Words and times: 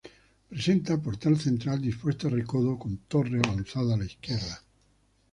Presenta 0.49 0.97
portal 0.97 1.37
central 1.39 1.79
dispuesto 1.79 2.27
en 2.27 2.37
recodo 2.37 2.75
con 2.79 2.97
torre 3.07 3.37
avanzada 3.39 3.93
a 3.93 3.97
la 3.97 4.05
izquierda. 4.05 4.63